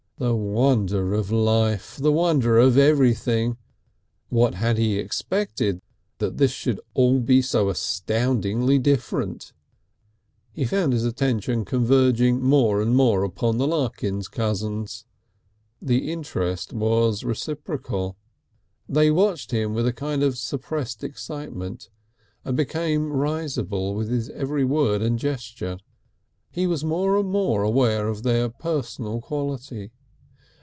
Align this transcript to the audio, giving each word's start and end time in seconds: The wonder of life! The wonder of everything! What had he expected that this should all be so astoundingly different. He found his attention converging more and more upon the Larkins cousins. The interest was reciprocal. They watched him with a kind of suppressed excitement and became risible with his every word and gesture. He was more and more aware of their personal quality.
The 0.17 0.35
wonder 0.35 1.15
of 1.15 1.31
life! 1.31 1.97
The 1.97 2.11
wonder 2.11 2.59
of 2.59 2.77
everything! 2.77 3.57
What 4.29 4.53
had 4.53 4.77
he 4.77 4.99
expected 4.99 5.81
that 6.19 6.37
this 6.37 6.51
should 6.51 6.79
all 6.93 7.19
be 7.19 7.41
so 7.41 7.69
astoundingly 7.69 8.77
different. 8.77 9.51
He 10.53 10.63
found 10.65 10.93
his 10.93 11.05
attention 11.05 11.65
converging 11.65 12.39
more 12.39 12.83
and 12.83 12.95
more 12.95 13.23
upon 13.23 13.57
the 13.57 13.65
Larkins 13.65 14.27
cousins. 14.27 15.05
The 15.81 16.11
interest 16.11 16.71
was 16.71 17.23
reciprocal. 17.23 18.15
They 18.87 19.09
watched 19.09 19.49
him 19.49 19.73
with 19.73 19.87
a 19.87 19.93
kind 19.93 20.21
of 20.21 20.37
suppressed 20.37 21.03
excitement 21.03 21.89
and 22.45 22.55
became 22.55 23.11
risible 23.11 23.95
with 23.95 24.09
his 24.11 24.29
every 24.29 24.65
word 24.65 25.01
and 25.01 25.17
gesture. 25.17 25.79
He 26.51 26.67
was 26.67 26.83
more 26.85 27.17
and 27.17 27.27
more 27.27 27.63
aware 27.63 28.07
of 28.07 28.21
their 28.21 28.49
personal 28.49 29.19
quality. 29.19 29.89